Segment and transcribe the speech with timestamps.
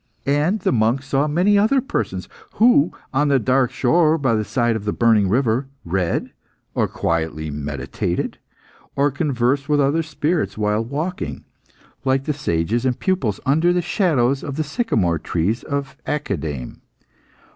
[0.25, 4.75] And the monk saw many other persons, who, on the dark shore by the side
[4.75, 6.31] of the burning river, read,
[6.73, 8.39] or quietly meditated,
[8.95, 11.45] or conversed with other spirits while walking,
[12.03, 16.81] like the sages and pupils under the shadow of the sycamore trees of Academe.